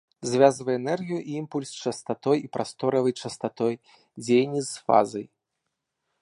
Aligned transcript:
Звязвае 0.29 0.75
энергію 0.81 1.17
і 1.17 1.31
імпульс 1.41 1.69
з 1.71 1.81
частатой 1.83 2.37
і 2.47 2.49
прасторавай 2.57 3.13
частатой, 3.27 3.73
дзеянні 4.23 4.61
з 4.71 4.87
фазай. 4.89 5.25